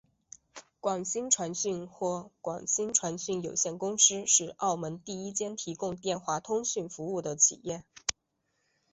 [0.79, 7.83] 广星传讯或广星传讯有限公司是澳门第一间提供电话通讯服务的企业。